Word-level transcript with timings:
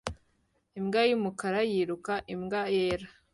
Imbwa 0.79 1.01
y'umukara 1.09 1.59
yiruka 1.71 2.13
n'imbwa 2.25 2.61
yera 2.75 3.07